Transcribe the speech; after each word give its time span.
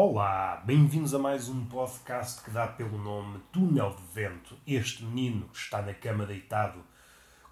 Olá, 0.00 0.62
bem-vindos 0.64 1.12
a 1.12 1.18
mais 1.18 1.48
um 1.48 1.66
podcast 1.66 2.40
que 2.44 2.52
dá 2.52 2.68
pelo 2.68 2.96
nome 2.98 3.40
Túnel 3.50 3.96
de 3.96 4.02
Vento. 4.14 4.56
Este 4.64 5.04
menino 5.04 5.48
que 5.48 5.58
está 5.58 5.82
na 5.82 5.92
cama 5.92 6.24
deitado 6.24 6.84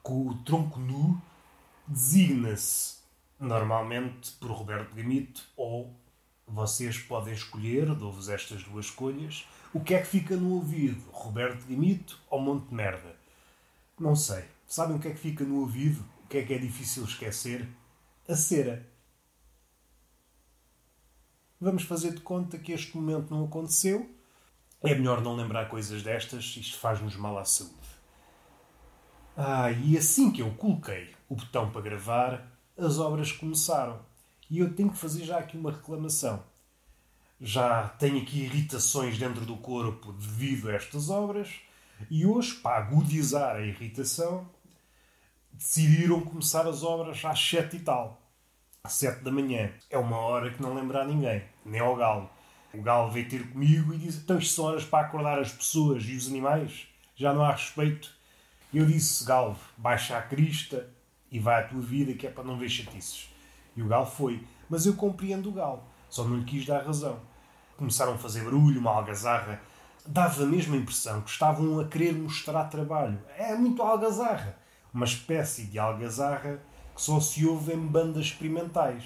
com 0.00 0.28
o 0.28 0.34
tronco 0.44 0.78
nu 0.78 1.20
designa-se 1.88 2.98
normalmente 3.40 4.30
por 4.38 4.52
Roberto 4.52 4.94
Gamito 4.94 5.42
ou 5.56 5.92
vocês 6.46 6.96
podem 6.98 7.34
escolher, 7.34 7.92
dou-vos 7.96 8.28
estas 8.28 8.62
duas 8.62 8.86
escolhas, 8.86 9.44
o 9.74 9.80
que 9.80 9.94
é 9.94 10.00
que 10.00 10.06
fica 10.06 10.36
no 10.36 10.54
ouvido, 10.54 11.02
Roberto 11.10 11.66
Gamito 11.66 12.16
ou 12.30 12.40
Monte 12.40 12.72
Merda? 12.72 13.16
Não 13.98 14.14
sei. 14.14 14.44
Sabem 14.68 14.96
o 14.96 15.00
que 15.00 15.08
é 15.08 15.10
que 15.10 15.18
fica 15.18 15.42
no 15.42 15.58
ouvido? 15.62 16.00
O 16.24 16.28
que 16.28 16.38
é 16.38 16.42
que 16.44 16.54
é 16.54 16.58
difícil 16.58 17.02
esquecer? 17.06 17.66
A 18.28 18.36
cera. 18.36 18.86
Vamos 21.58 21.84
fazer 21.84 22.12
de 22.12 22.20
conta 22.20 22.58
que 22.58 22.72
este 22.72 22.94
momento 22.94 23.34
não 23.34 23.46
aconteceu. 23.46 24.10
É 24.82 24.94
melhor 24.94 25.22
não 25.22 25.34
lembrar 25.34 25.70
coisas 25.70 26.02
destas, 26.02 26.44
isto 26.58 26.78
faz-nos 26.78 27.16
mal 27.16 27.38
à 27.38 27.46
saúde. 27.46 27.74
Ah, 29.34 29.70
e 29.70 29.96
assim 29.96 30.30
que 30.30 30.42
eu 30.42 30.50
coloquei 30.54 31.14
o 31.28 31.34
botão 31.34 31.70
para 31.70 31.80
gravar, 31.80 32.46
as 32.76 32.98
obras 32.98 33.32
começaram. 33.32 33.98
E 34.50 34.58
eu 34.58 34.74
tenho 34.74 34.90
que 34.90 34.98
fazer 34.98 35.24
já 35.24 35.38
aqui 35.38 35.56
uma 35.56 35.72
reclamação. 35.72 36.44
Já 37.40 37.88
tenho 37.88 38.20
aqui 38.20 38.40
irritações 38.40 39.18
dentro 39.18 39.46
do 39.46 39.56
corpo 39.56 40.12
devido 40.12 40.68
a 40.68 40.74
estas 40.74 41.08
obras, 41.08 41.54
e 42.10 42.26
hoje, 42.26 42.54
para 42.56 42.84
agudizar 42.84 43.56
a 43.56 43.62
irritação, 43.62 44.46
decidiram 45.54 46.20
começar 46.20 46.66
as 46.66 46.82
obras 46.82 47.24
às 47.24 47.40
sete 47.40 47.76
e 47.76 47.80
tal 47.80 48.25
às 48.86 48.92
7 48.94 49.22
da 49.22 49.32
manhã. 49.32 49.70
É 49.90 49.98
uma 49.98 50.16
hora 50.16 50.50
que 50.50 50.62
não 50.62 50.74
lembra 50.74 51.02
a 51.02 51.04
ninguém, 51.04 51.42
nem 51.64 51.80
ao 51.80 51.96
galo. 51.96 52.30
O 52.72 52.80
galo 52.80 53.10
veio 53.10 53.28
ter 53.28 53.50
comigo 53.50 53.92
e 53.92 54.06
Então, 54.06 54.38
isto 54.38 54.62
horas 54.62 54.84
para 54.84 55.06
acordar 55.06 55.38
as 55.38 55.52
pessoas 55.52 56.04
e 56.04 56.14
os 56.14 56.28
animais? 56.28 56.86
Já 57.16 57.32
não 57.32 57.42
há 57.42 57.52
respeito. 57.52 58.14
Eu 58.72 58.86
disse: 58.86 59.24
Galo, 59.24 59.56
baixa 59.76 60.16
a 60.16 60.22
crista 60.22 60.88
e 61.30 61.38
vai 61.40 61.62
à 61.62 61.66
tua 61.66 61.80
vida, 61.80 62.14
que 62.14 62.26
é 62.26 62.30
para 62.30 62.44
não 62.44 62.58
ver 62.58 62.68
chatices. 62.68 63.28
E 63.76 63.82
o 63.82 63.88
galo 63.88 64.06
foi. 64.06 64.42
Mas 64.68 64.86
eu 64.86 64.94
compreendo 64.94 65.48
o 65.48 65.52
galo, 65.52 65.82
só 66.08 66.24
não 66.24 66.38
lhe 66.38 66.44
quis 66.44 66.64
dar 66.64 66.84
razão. 66.84 67.18
Começaram 67.76 68.14
a 68.14 68.18
fazer 68.18 68.44
barulho, 68.44 68.80
uma 68.80 68.92
algazarra. 68.92 69.60
Dava 70.06 70.44
a 70.44 70.46
mesma 70.46 70.76
impressão 70.76 71.20
que 71.22 71.30
estavam 71.30 71.80
a 71.80 71.88
querer 71.88 72.14
mostrar 72.14 72.64
trabalho. 72.64 73.18
É 73.36 73.54
muito 73.54 73.82
algazarra. 73.82 74.56
Uma 74.94 75.04
espécie 75.04 75.64
de 75.66 75.78
algazarra 75.78 76.60
que 76.96 77.02
só 77.02 77.20
se 77.20 77.46
ouve 77.46 77.74
em 77.74 77.86
bandas 77.86 78.24
experimentais. 78.24 79.04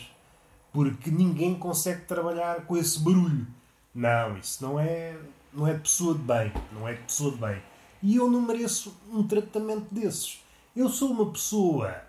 Porque 0.73 1.11
ninguém 1.11 1.57
consegue 1.57 2.03
trabalhar 2.03 2.65
com 2.65 2.77
esse 2.77 3.01
barulho. 3.01 3.47
Não, 3.93 4.39
isso 4.39 4.65
não 4.65 4.79
é, 4.79 5.19
não 5.53 5.67
é 5.67 5.75
pessoa 5.77 6.15
de 6.15 6.23
bem. 6.23 6.53
Não 6.73 6.87
é 6.87 6.95
de 6.95 7.03
pessoa 7.03 7.33
de 7.33 7.39
bem. 7.39 7.63
E 8.01 8.15
eu 8.15 8.31
não 8.31 8.41
mereço 8.41 8.97
um 9.13 9.27
tratamento 9.27 9.93
desses. 9.93 10.41
Eu 10.75 10.89
sou 10.89 11.11
uma 11.11 11.33
pessoa 11.33 12.03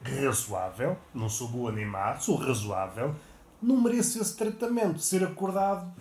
razoável, 0.00 0.96
não 1.12 1.28
sou 1.28 1.48
boa 1.48 1.72
nem 1.72 1.84
má, 1.84 2.16
sou 2.18 2.36
razoável, 2.36 3.14
não 3.60 3.80
mereço 3.80 4.20
esse 4.20 4.36
tratamento, 4.36 5.00
ser 5.00 5.24
acordado 5.24 5.92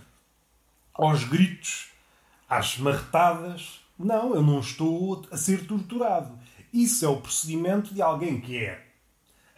aos 0.94 1.24
gritos, 1.24 1.90
às 2.48 2.78
marretadas. 2.78 3.82
Não, 3.98 4.36
eu 4.36 4.44
não 4.44 4.60
estou 4.60 5.26
a 5.32 5.38
ser 5.38 5.66
torturado. 5.66 6.38
Isso 6.72 7.04
é 7.04 7.08
o 7.08 7.20
procedimento 7.20 7.94
de 7.94 8.02
alguém 8.02 8.40
que 8.40 8.58
é 8.58 8.91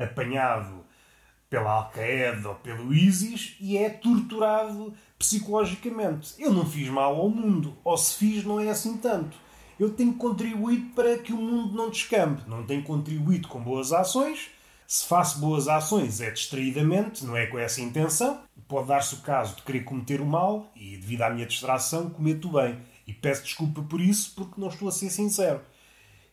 apanhado 0.03 0.83
pela 1.49 1.71
Al-Qaeda 1.71 2.49
ou 2.49 2.55
pelo 2.55 2.93
ISIS 2.93 3.55
e 3.59 3.77
é 3.77 3.89
torturado 3.89 4.93
psicologicamente. 5.19 6.33
Eu 6.39 6.51
não 6.51 6.65
fiz 6.65 6.89
mal 6.89 7.15
ao 7.15 7.29
mundo, 7.29 7.77
ou 7.83 7.95
se 7.95 8.15
fiz, 8.15 8.43
não 8.43 8.59
é 8.59 8.69
assim 8.69 8.97
tanto. 8.97 9.37
Eu 9.79 9.91
tenho 9.91 10.13
contribuído 10.13 10.93
para 10.95 11.17
que 11.17 11.31
o 11.31 11.37
mundo 11.37 11.75
não 11.75 11.89
descampe. 11.89 12.49
Não 12.49 12.65
tenho 12.65 12.83
contribuído 12.83 13.47
com 13.47 13.61
boas 13.61 13.91
ações. 13.91 14.49
Se 14.87 15.05
faço 15.05 15.39
boas 15.39 15.67
ações 15.67 16.21
é 16.21 16.31
distraidamente, 16.31 17.25
não 17.25 17.35
é 17.35 17.45
com 17.47 17.57
essa 17.57 17.81
intenção. 17.81 18.41
Pode 18.67 18.87
dar-se 18.87 19.15
o 19.15 19.21
caso 19.21 19.55
de 19.55 19.61
querer 19.61 19.83
cometer 19.83 20.21
o 20.21 20.25
mal 20.25 20.71
e, 20.75 20.97
devido 20.97 21.21
à 21.21 21.29
minha 21.29 21.45
distração, 21.45 22.09
cometo 22.09 22.47
o 22.47 22.53
bem. 22.53 22.79
E 23.05 23.13
peço 23.13 23.43
desculpa 23.43 23.81
por 23.81 24.01
isso 24.01 24.33
porque 24.35 24.59
não 24.59 24.69
estou 24.69 24.87
a 24.87 24.91
ser 24.91 25.09
sincero. 25.09 25.61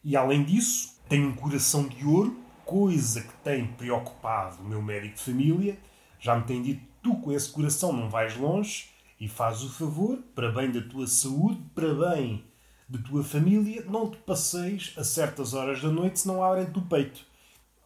E 0.02 0.16
além 0.16 0.44
disso, 0.44 0.98
tenho 1.08 1.28
um 1.28 1.34
coração 1.34 1.86
de 1.86 2.06
ouro 2.06 2.36
coisa 2.70 3.20
que 3.22 3.32
tem 3.42 3.66
preocupado 3.66 4.62
o 4.62 4.64
meu 4.64 4.80
médico 4.80 5.16
de 5.16 5.22
família, 5.22 5.76
já 6.20 6.36
me 6.36 6.44
tem 6.44 6.62
dito: 6.62 6.86
tu 7.02 7.16
com 7.16 7.32
esse 7.32 7.50
coração 7.50 7.92
não 7.92 8.08
vais 8.08 8.36
longe 8.36 8.90
e 9.18 9.26
faz 9.26 9.64
o 9.64 9.68
favor, 9.68 10.18
para 10.36 10.52
bem 10.52 10.70
da 10.70 10.80
tua 10.80 11.08
saúde, 11.08 11.60
para 11.74 11.92
bem 11.92 12.44
da 12.88 12.98
tua 13.00 13.24
família, 13.24 13.84
não 13.86 14.08
te 14.08 14.18
passeis 14.18 14.94
a 14.96 15.02
certas 15.02 15.52
horas 15.52 15.82
da 15.82 15.88
noite 15.88 16.20
se 16.20 16.28
não 16.28 16.44
abrem 16.44 16.64
do 16.66 16.82
peito. 16.82 17.26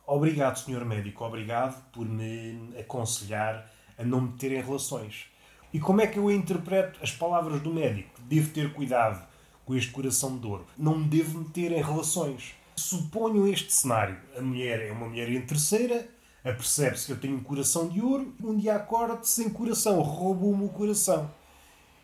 Obrigado, 0.06 0.58
senhor 0.58 0.84
médico, 0.84 1.24
obrigado 1.24 1.82
por 1.90 2.06
me 2.06 2.70
aconselhar 2.78 3.70
a 3.98 4.04
não 4.04 4.20
meter 4.20 4.52
em 4.52 4.62
relações. 4.62 5.26
E 5.72 5.80
como 5.80 6.02
é 6.02 6.06
que 6.06 6.18
eu 6.18 6.30
interpreto 6.30 7.00
as 7.02 7.10
palavras 7.10 7.62
do 7.62 7.72
médico? 7.72 8.20
Devo 8.20 8.50
ter 8.50 8.72
cuidado 8.74 9.26
com 9.64 9.74
este 9.74 9.90
coração 9.90 10.36
de 10.36 10.46
ouro. 10.46 10.66
Não 10.76 10.98
me 10.98 11.08
devo 11.08 11.38
meter 11.38 11.72
em 11.72 11.82
relações. 11.82 12.54
Suponho 12.76 13.46
este 13.46 13.72
cenário. 13.72 14.16
A 14.36 14.40
mulher 14.40 14.80
é 14.80 14.92
uma 14.92 15.08
mulher 15.08 15.30
interesseira, 15.30 16.08
apercebe-se 16.44 17.06
que 17.06 17.12
eu 17.12 17.20
tenho 17.20 17.36
um 17.36 17.42
coração 17.42 17.88
de 17.88 18.00
ouro, 18.00 18.34
um 18.42 18.56
dia 18.56 18.76
acorda 18.76 19.22
sem 19.22 19.48
coração, 19.48 20.00
roubou-me 20.00 20.64
o 20.64 20.68
coração. 20.68 21.30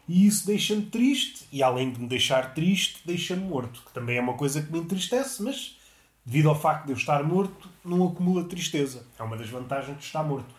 E 0.09 0.27
isso 0.27 0.47
deixa-me 0.47 0.87
triste, 0.87 1.47
e 1.53 1.63
além 1.63 1.93
de 1.93 2.01
me 2.01 2.09
deixar 2.09 2.55
triste, 2.55 3.03
deixa-me 3.05 3.45
morto, 3.45 3.83
que 3.87 3.93
também 3.93 4.17
é 4.17 4.21
uma 4.21 4.35
coisa 4.35 4.63
que 4.63 4.73
me 4.73 4.79
entristece, 4.79 5.43
mas 5.43 5.79
devido 6.25 6.49
ao 6.49 6.59
facto 6.59 6.87
de 6.87 6.93
eu 6.93 6.97
estar 6.97 7.23
morto, 7.23 7.69
não 7.85 8.09
acumula 8.09 8.45
tristeza. 8.45 9.07
É 9.19 9.23
uma 9.23 9.37
das 9.37 9.49
vantagens 9.49 9.99
de 9.99 10.05
estar 10.05 10.23
morto. 10.23 10.55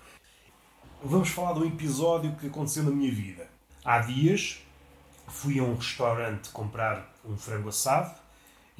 Vamos 1.03 1.29
falar 1.29 1.53
de 1.53 1.59
um 1.59 1.67
episódio 1.67 2.35
que 2.35 2.47
aconteceu 2.47 2.83
na 2.83 2.91
minha 2.91 3.11
vida. 3.11 3.49
Há 3.83 3.99
dias 3.99 4.59
fui 5.27 5.59
a 5.59 5.63
um 5.63 5.75
restaurante 5.75 6.49
comprar 6.49 7.13
um 7.25 7.37
frango 7.37 7.69
assado 7.69 8.20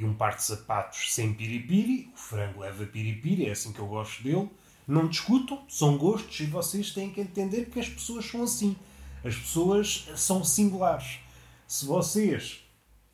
e 0.02 0.06
um 0.06 0.16
par 0.16 0.36
de 0.36 0.44
sapatos 0.44 1.14
sem 1.14 1.32
piripiri. 1.32 2.10
O 2.14 2.18
frango 2.18 2.62
leva 2.62 2.86
piripiri, 2.88 3.46
é 3.46 3.52
assim 3.52 3.72
que 3.72 3.80
eu 3.80 3.86
gosto 3.86 4.24
dele. 4.24 4.50
Não 4.88 5.08
discutam, 5.08 5.64
são 5.70 5.96
gostos 5.96 6.40
e 6.40 6.46
vocês 6.48 6.92
têm 6.92 7.12
que 7.12 7.22
entender 7.22 7.70
que 7.70 7.80
as 7.80 7.88
pessoas 7.88 8.26
são 8.26 8.42
assim. 8.42 8.76
As 9.24 9.36
pessoas 9.36 10.10
são 10.16 10.44
singulares. 10.44 11.20
Se 11.68 11.86
vocês 11.86 12.64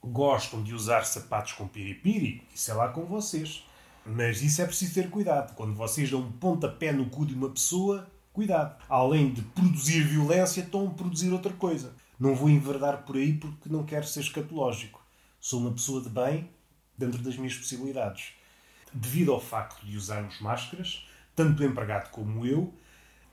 gostam 0.01 0.63
de 0.63 0.73
usar 0.73 1.03
sapatos 1.03 1.51
com 1.51 1.67
piripiri, 1.67 2.41
isso 2.55 2.71
é 2.71 2.73
lá 2.73 2.87
com 2.87 3.03
vocês. 3.03 3.65
Mas 4.05 4.41
isso 4.41 4.61
é 4.61 4.65
preciso 4.65 4.93
ter 4.93 5.09
cuidado. 5.09 5.53
Quando 5.55 5.73
vocês 5.73 6.09
dão 6.09 6.21
um 6.21 6.31
pontapé 6.31 6.93
no 6.93 7.09
cu 7.09 7.25
de 7.25 7.35
uma 7.35 7.49
pessoa, 7.49 8.09
cuidado. 8.31 8.81
Além 8.87 9.33
de 9.33 9.41
produzir 9.41 10.03
violência, 10.03 10.61
estão 10.61 10.87
a 10.87 10.91
produzir 10.91 11.31
outra 11.33 11.51
coisa. 11.51 11.93
Não 12.17 12.33
vou 12.33 12.49
enverdar 12.49 13.03
por 13.03 13.17
aí 13.17 13.33
porque 13.33 13.67
não 13.67 13.83
quero 13.83 14.07
ser 14.07 14.21
escatológico. 14.21 15.05
Sou 15.41 15.59
uma 15.59 15.71
pessoa 15.71 16.01
de 16.01 16.07
bem 16.07 16.49
dentro 16.97 17.19
das 17.19 17.37
minhas 17.37 17.55
possibilidades. 17.55 18.33
Devido 18.93 19.31
ao 19.31 19.39
facto 19.39 19.85
de 19.85 19.97
usarmos 19.97 20.39
máscaras, 20.39 21.05
tanto 21.35 21.61
o 21.61 21.65
empregado 21.65 22.09
como 22.09 22.45
eu, 22.45 22.73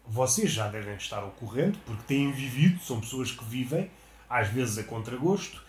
vocês 0.06 0.50
já 0.50 0.68
devem 0.68 0.96
estar 0.96 1.18
ao 1.18 1.30
corrente, 1.30 1.78
porque 1.86 2.02
têm 2.06 2.30
vivido, 2.30 2.80
são 2.80 3.00
pessoas 3.00 3.30
que 3.30 3.44
vivem, 3.44 3.90
às 4.28 4.48
vezes 4.48 4.76
a 4.76 4.84
contragosto, 4.84 5.62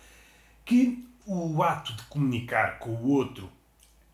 que 0.66 1.08
o 1.26 1.64
ato 1.64 1.94
de 1.94 2.04
comunicar 2.04 2.80
com 2.80 2.90
o 2.90 3.08
outro 3.08 3.50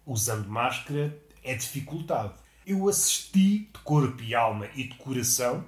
usando 0.05 0.47
máscara 0.47 1.17
é 1.43 1.55
dificultado. 1.55 2.33
Eu 2.65 2.87
assisti 2.87 3.59
de 3.59 3.79
corpo 3.83 4.21
e 4.21 4.35
alma 4.35 4.67
e 4.75 4.83
de 4.83 4.95
coração 4.95 5.65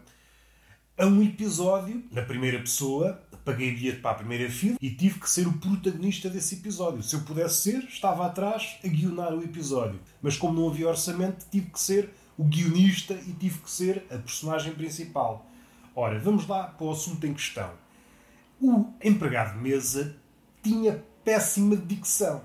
a 1.04 1.06
um 1.06 1.22
episódio 1.22 2.02
na 2.12 2.22
primeira 2.22 2.58
pessoa 2.60 3.22
paguei 3.44 3.74
bilhete 3.74 4.00
para 4.00 4.12
a 4.12 4.16
primeira 4.16 4.50
fila 4.50 4.78
e 4.82 4.90
tive 4.90 5.20
que 5.20 5.30
ser 5.30 5.46
o 5.46 5.52
protagonista 5.52 6.30
desse 6.30 6.56
episódio. 6.56 7.04
Se 7.04 7.14
eu 7.14 7.22
pudesse 7.24 7.56
ser, 7.56 7.84
estava 7.84 8.26
atrás 8.26 8.78
a 8.82 8.88
guionar 8.88 9.34
o 9.34 9.44
episódio. 9.44 10.00
Mas 10.22 10.38
como 10.38 10.62
não 10.62 10.70
havia 10.70 10.88
orçamento, 10.88 11.46
tive 11.52 11.70
que 11.70 11.80
ser 11.80 12.10
o 12.38 12.46
guionista 12.46 13.16
e 13.16 13.34
tive 13.34 13.60
que 13.60 13.70
ser 13.70 14.06
a 14.10 14.18
personagem 14.18 14.74
principal. 14.74 15.46
Ora, 15.94 16.18
vamos 16.20 16.48
lá 16.48 16.68
para 16.68 16.86
o 16.86 16.92
assunto 16.92 17.28
em 17.28 17.34
questão. 17.34 17.70
O 18.62 18.86
empregado 19.04 19.58
de 19.58 19.60
mesa 19.60 20.16
tinha 20.64 21.04
péssima 21.26 21.76
dicção. 21.76 22.42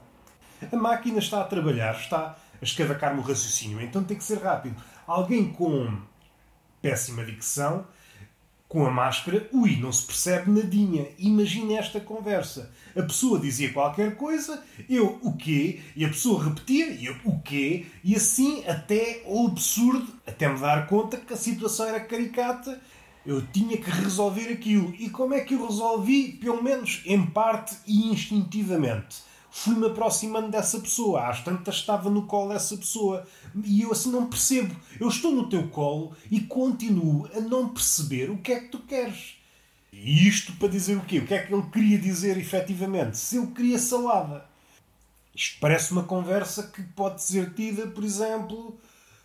A 0.72 0.76
máquina 0.76 1.20
está 1.20 1.42
a 1.42 1.44
trabalhar, 1.44 1.94
está 1.94 2.36
a 2.60 2.64
escavacar-me 2.64 3.20
o 3.20 3.22
raciocínio, 3.22 3.80
então 3.80 4.02
tem 4.02 4.16
que 4.16 4.24
ser 4.24 4.38
rápido. 4.38 4.74
Alguém 5.06 5.52
com 5.52 5.96
péssima 6.82 7.24
dicção 7.24 7.86
com 8.68 8.84
a 8.84 8.90
máscara, 8.90 9.48
ui, 9.50 9.76
não 9.76 9.90
se 9.90 10.04
percebe 10.04 10.50
nadinha. 10.50 11.08
Imagine 11.18 11.74
esta 11.74 11.98
conversa. 11.98 12.70
A 12.94 13.02
pessoa 13.02 13.40
dizia 13.40 13.72
qualquer 13.72 14.14
coisa, 14.16 14.62
eu 14.88 15.18
o 15.22 15.34
quê? 15.36 15.80
E 15.96 16.04
a 16.04 16.08
pessoa 16.08 16.44
repetia, 16.44 16.86
eu 17.02 17.16
o 17.24 17.40
quê? 17.40 17.86
E 18.04 18.14
assim 18.14 18.62
até 18.66 19.22
o 19.24 19.46
absurdo, 19.46 20.12
até 20.26 20.48
me 20.48 20.60
dar 20.60 20.86
conta 20.86 21.16
que 21.16 21.32
a 21.32 21.36
situação 21.36 21.86
era 21.86 22.00
caricata. 22.00 22.78
Eu 23.24 23.42
tinha 23.46 23.76
que 23.76 23.90
resolver 23.90 24.52
aquilo. 24.52 24.94
E 24.98 25.10
como 25.10 25.34
é 25.34 25.40
que 25.40 25.54
eu 25.54 25.66
resolvi? 25.66 26.32
Pelo 26.32 26.62
menos 26.62 27.02
em 27.04 27.24
parte 27.26 27.76
e 27.86 28.10
instintivamente. 28.10 29.22
Fui-me 29.60 29.86
aproximando 29.86 30.50
dessa 30.50 30.78
pessoa. 30.78 31.28
Às 31.28 31.42
tantas 31.42 31.76
estava 31.76 32.08
no 32.08 32.26
colo 32.26 32.52
dessa 32.52 32.76
pessoa. 32.76 33.26
E 33.64 33.82
eu 33.82 33.90
assim 33.90 34.10
não 34.10 34.26
percebo. 34.26 34.74
Eu 35.00 35.08
estou 35.08 35.32
no 35.32 35.48
teu 35.48 35.68
colo 35.68 36.14
e 36.30 36.40
continuo 36.40 37.28
a 37.34 37.40
não 37.40 37.68
perceber 37.68 38.30
o 38.30 38.38
que 38.38 38.52
é 38.52 38.60
que 38.60 38.68
tu 38.68 38.78
queres. 38.78 39.34
E 39.92 40.28
isto 40.28 40.52
para 40.52 40.68
dizer 40.68 40.96
o 40.96 41.00
quê? 41.00 41.18
O 41.18 41.26
que 41.26 41.34
é 41.34 41.42
que 41.42 41.52
ele 41.52 41.66
queria 41.72 41.98
dizer 41.98 42.38
efetivamente? 42.38 43.18
Se 43.18 43.36
eu 43.36 43.48
queria 43.48 43.78
salada. 43.78 44.46
Isto 45.34 45.58
parece 45.60 45.92
uma 45.92 46.04
conversa 46.04 46.68
que 46.68 46.82
pode 46.82 47.22
ser 47.22 47.52
tida, 47.54 47.86
por 47.88 48.04
exemplo, 48.04 48.78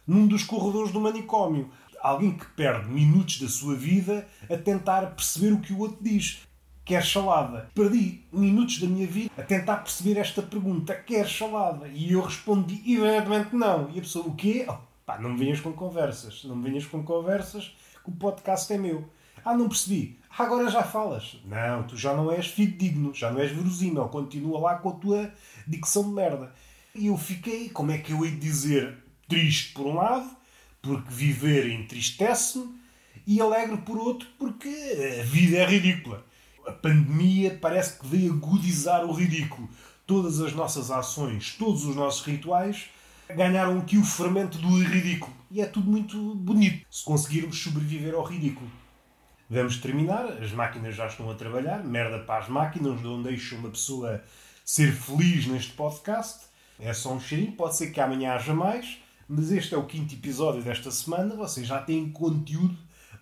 num 0.07 0.27
dos 0.27 0.43
corredores 0.43 0.91
do 0.91 0.99
manicômio 0.99 1.71
alguém 2.03 2.37
que 2.37 2.45
perde 2.47 2.89
minutos 2.89 3.39
da 3.39 3.47
sua 3.47 3.75
vida 3.75 4.27
a 4.49 4.57
tentar 4.57 5.15
perceber 5.15 5.53
o 5.53 5.61
que 5.61 5.71
o 5.71 5.79
outro 5.79 5.99
diz. 6.01 6.41
Quer 6.85 7.05
salada? 7.05 7.69
Perdi 7.73 8.25
minutos 8.31 8.79
da 8.79 8.87
minha 8.87 9.07
vida 9.07 9.31
a 9.37 9.41
tentar 9.41 9.77
perceber 9.77 10.19
esta 10.19 10.41
pergunta. 10.41 10.93
Quer 10.93 11.27
salada? 11.29 11.87
E 11.87 12.11
eu 12.11 12.21
respondi, 12.21 12.81
evidentemente 12.85 13.55
não. 13.55 13.89
E 13.89 13.99
a 13.99 14.01
pessoa, 14.01 14.27
o 14.27 14.35
quê? 14.35 14.65
Oh, 14.67 14.77
pá, 15.05 15.17
não 15.17 15.31
me 15.31 15.39
venhas 15.39 15.61
com 15.61 15.71
conversas. 15.71 16.43
Não 16.43 16.55
me 16.55 16.69
venhas 16.69 16.85
com 16.85 17.01
conversas, 17.03 17.73
que 18.03 18.09
o 18.09 18.13
podcast 18.13 18.71
é 18.73 18.77
meu. 18.77 19.09
Ah, 19.45 19.55
não 19.55 19.69
percebi. 19.69 20.19
Ah, 20.29 20.43
agora 20.43 20.69
já 20.69 20.83
falas. 20.83 21.39
Não, 21.45 21.83
tu 21.83 21.95
já 21.95 22.13
não 22.13 22.31
és 22.31 22.47
fidedigno, 22.47 23.13
já 23.13 23.31
não 23.31 23.39
és 23.39 23.51
verosímil. 23.51 24.07
Continua 24.09 24.59
lá 24.59 24.75
com 24.75 24.89
a 24.89 24.93
tua 24.93 25.33
dicção 25.65 26.03
de 26.03 26.09
merda. 26.09 26.53
E 26.93 27.07
eu 27.07 27.17
fiquei, 27.17 27.69
como 27.69 27.91
é 27.91 27.97
que 27.97 28.11
eu 28.11 28.25
hei 28.25 28.31
de 28.31 28.39
dizer 28.39 28.97
triste 29.27 29.73
por 29.73 29.85
um 29.85 29.95
lado 29.95 30.29
porque 30.83 31.09
viver 31.09 31.71
entristece-me, 31.71 32.75
e 33.25 33.39
alegre 33.39 33.77
por 33.77 33.97
outro, 33.97 34.27
porque 34.37 34.67
a 35.21 35.23
vida 35.23 35.57
é 35.57 35.65
ridícula. 35.65 36.25
A 36.65 36.71
pandemia 36.71 37.57
parece 37.61 37.99
que 37.99 38.07
veio 38.07 38.33
agudizar 38.33 39.05
o 39.05 39.11
ridículo. 39.11 39.69
Todas 40.05 40.41
as 40.41 40.53
nossas 40.53 40.91
ações, 40.91 41.55
todos 41.57 41.85
os 41.85 41.95
nossos 41.95 42.25
rituais 42.25 42.89
ganharam 43.35 43.79
aqui 43.79 43.97
o 43.97 44.03
fermento 44.03 44.57
do 44.57 44.81
ridículo. 44.83 45.33
E 45.49 45.61
é 45.61 45.65
tudo 45.65 45.89
muito 45.89 46.35
bonito 46.35 46.85
se 46.89 47.03
conseguirmos 47.03 47.61
sobreviver 47.61 48.13
ao 48.13 48.23
ridículo. 48.23 48.69
Vamos 49.49 49.77
terminar, 49.77 50.25
as 50.41 50.51
máquinas 50.51 50.95
já 50.95 51.05
estão 51.05 51.29
a 51.29 51.35
trabalhar, 51.35 51.83
merda 51.83 52.19
para 52.19 52.39
as 52.43 52.49
máquinas, 52.49 53.01
não 53.01 53.21
deixam 53.21 53.59
uma 53.59 53.69
pessoa 53.69 54.23
ser 54.65 54.91
feliz 54.91 55.45
neste 55.47 55.73
podcast. 55.73 56.45
É 56.79 56.93
só 56.93 57.13
um 57.13 57.19
cheirinho, 57.19 57.51
pode 57.51 57.75
ser 57.75 57.91
que 57.91 58.01
amanhã 58.01 58.33
haja 58.33 58.53
mais. 58.53 58.97
Mas 59.27 59.51
este 59.51 59.73
é 59.73 59.77
o 59.77 59.85
quinto 59.85 60.13
episódio 60.13 60.61
desta 60.61 60.91
semana. 60.91 61.35
Vocês 61.35 61.67
já 61.67 61.81
têm 61.81 62.09
conteúdo 62.09 62.77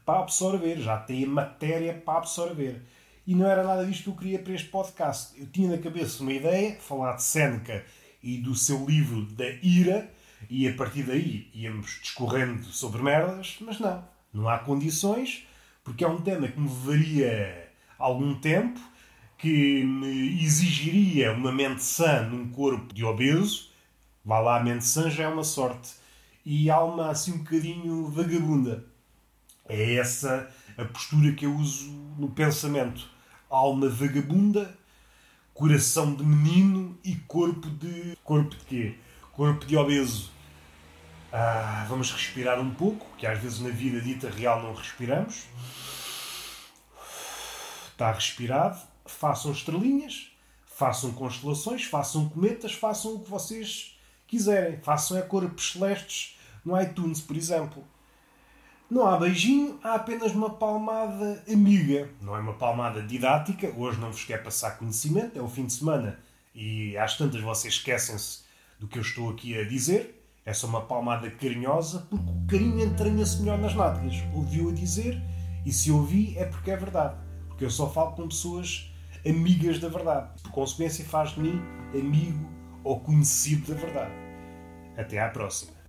para 0.06 0.20
absorver, 0.20 0.80
já 0.80 0.98
têm 0.98 1.26
matéria 1.26 1.94
para 1.94 2.20
absorver. 2.20 2.82
E 3.26 3.36
não 3.36 3.46
era 3.46 3.64
nada 3.64 3.86
disto 3.86 4.04
que 4.04 4.10
eu 4.10 4.16
queria 4.16 4.40
para 4.40 4.54
este 4.54 4.68
podcast. 4.70 5.40
Eu 5.40 5.48
tinha 5.48 5.70
na 5.70 5.78
cabeça 5.78 6.24
uma 6.24 6.34
ideia, 6.34 6.78
falar 6.80 7.16
de 7.16 7.24
Seneca 7.24 7.86
e 8.22 8.38
do 8.38 8.56
seu 8.56 8.86
livro 8.86 9.26
da 9.26 9.50
ira, 9.62 10.10
e 10.50 10.68
a 10.68 10.74
partir 10.74 11.04
daí 11.04 11.50
íamos 11.54 12.00
discorrendo 12.02 12.64
sobre 12.66 13.02
merdas, 13.02 13.58
mas 13.62 13.80
não. 13.80 14.04
Não 14.34 14.50
há 14.50 14.60
condições, 14.60 15.48
porque 15.84 16.04
é 16.04 16.08
um 16.08 16.22
tema 16.22 16.48
que 16.48 16.60
me 16.60 16.68
levaria 16.68 17.70
algum 17.98 18.34
tempo, 18.36 18.80
que 19.38 19.84
me 19.84 20.44
exigiria 20.44 21.32
uma 21.34 21.52
mente 21.52 21.84
sã 21.84 22.24
num 22.24 22.50
corpo 22.50 22.94
de 22.94 23.04
obeso, 23.04 23.72
Vá 24.24 24.40
lá, 24.40 24.58
a 24.58 24.64
mente 24.64 24.86
sã 24.86 25.10
já 25.10 25.24
é 25.24 25.28
uma 25.28 25.44
sorte. 25.44 25.94
E 26.46 26.70
alma 26.70 27.10
assim 27.10 27.34
um 27.34 27.38
bocadinho 27.40 28.08
vagabunda. 28.08 28.86
É 29.68 29.96
essa 29.96 30.50
a 30.78 30.86
postura 30.86 31.32
que 31.34 31.46
eu 31.46 31.56
uso 31.56 31.92
no 32.18 32.30
pensamento. 32.30 33.10
Alma 33.52 33.90
vagabunda, 33.90 34.74
coração 35.54 36.16
de 36.16 36.24
menino 36.24 36.98
e 37.04 37.16
corpo 37.16 37.70
de. 37.70 38.18
Corpo 38.24 38.56
de 38.56 38.64
quê? 38.64 38.96
Corpo 39.34 39.66
de 39.66 39.76
obeso. 39.76 40.32
Ah, 41.34 41.86
vamos 41.90 42.10
respirar 42.12 42.62
um 42.62 42.74
pouco, 42.74 43.06
que 43.18 43.28
às 43.28 43.38
vezes 43.40 43.60
na 43.60 43.68
vida 43.70 44.00
dita 44.00 44.30
real 44.30 44.64
não 44.64 44.74
respiramos. 44.74 45.48
Está 47.92 48.14
respirado. 48.14 48.80
Façam 49.06 49.52
estrelinhas, 49.52 50.32
façam 50.66 51.12
constelações, 51.12 51.84
façam 51.84 52.30
cometas, 52.30 52.72
façam 52.72 53.16
o 53.16 53.20
que 53.20 53.30
vocês 53.30 54.00
quiserem. 54.28 54.80
Façam 54.82 55.18
é 55.18 55.22
corpos 55.22 55.74
celestes 55.74 56.38
no 56.64 56.82
iTunes, 56.82 57.20
por 57.20 57.36
exemplo. 57.36 57.84
Não 58.92 59.08
há 59.08 59.16
beijinho, 59.16 59.80
há 59.82 59.96
apenas 59.96 60.34
uma 60.34 60.50
palmada 60.50 61.42
amiga. 61.50 62.10
Não 62.22 62.36
é 62.36 62.42
uma 62.42 62.56
palmada 62.56 63.02
didática, 63.02 63.74
hoje 63.78 63.98
não 63.98 64.12
vos 64.12 64.26
quer 64.26 64.44
passar 64.44 64.72
conhecimento, 64.72 65.40
é 65.40 65.42
o 65.42 65.48
fim 65.48 65.66
de 65.66 65.72
semana 65.72 66.20
e 66.54 66.98
às 66.98 67.18
tantas 67.18 67.40
vocês 67.40 67.76
esquecem-se 67.76 68.42
do 68.78 68.90
que 68.90 68.98
eu 68.98 69.02
estou 69.02 69.30
aqui 69.30 69.58
a 69.58 69.64
dizer. 69.64 70.22
É 70.46 70.52
só 70.52 70.68
uma 70.68 70.82
palmada 70.82 71.32
carinhosa, 71.32 72.06
porque 72.10 72.26
o 72.26 72.48
carinho 72.48 72.84
entranha-se 72.84 73.40
melhor 73.40 73.60
nas 73.60 73.74
nádegas. 73.74 74.16
Ouviu 74.36 74.68
a 74.68 74.74
dizer, 74.74 75.22
e 75.66 75.72
se 75.72 75.90
ouvi 75.90 76.38
é 76.38 76.44
porque 76.44 76.72
é 76.72 76.76
verdade. 76.76 77.16
Porque 77.48 77.64
eu 77.64 77.72
só 77.72 77.90
falo 77.90 78.12
com 78.12 78.28
pessoas 78.28 78.92
amigas 79.26 79.80
da 79.80 79.88
verdade. 79.88 80.34
Por 80.44 80.52
consequência, 80.52 81.06
faz 81.06 81.30
de 81.30 81.40
mim 81.40 81.62
amigo 81.94 82.46
ou 82.84 83.00
conhecido 83.00 83.74
da 83.74 83.80
verdade. 83.80 84.12
Até 84.98 85.18
à 85.18 85.30
próxima. 85.30 85.81